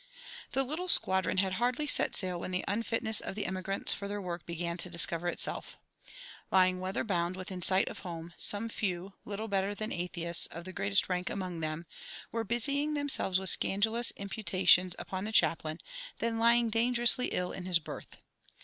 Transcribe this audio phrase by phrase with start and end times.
[0.53, 4.19] The little squadron had hardly set sail when the unfitness of the emigrants for their
[4.19, 5.77] work began to discover itself.
[6.49, 10.73] Lying weather bound within sight of home, "some few, little better than atheists, of the
[10.73, 11.85] greatest rank among them,"
[12.31, 15.79] were busying themselves with scandalous imputations upon the chaplain,
[16.17, 18.17] then lying dangerously ill in his berth.